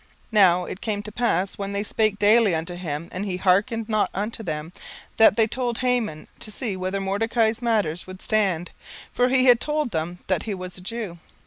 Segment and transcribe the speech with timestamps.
[0.31, 3.87] 17:003:004 Now it came to pass, when they spake daily unto him, and he hearkened
[3.87, 4.73] not unto them,
[5.17, 8.71] that they told Haman, to see whether Mordecai's matters would stand:
[9.13, 11.19] for he had told them that he was a Jew.